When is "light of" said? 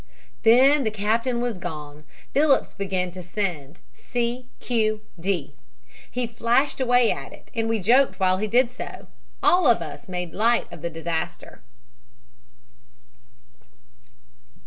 10.33-10.81